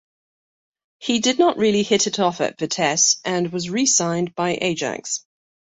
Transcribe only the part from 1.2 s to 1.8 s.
not